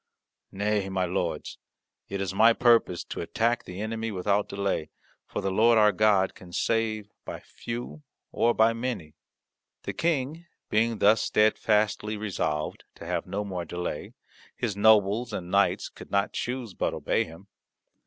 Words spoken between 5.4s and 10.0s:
the Lord our God can save by few or by many." The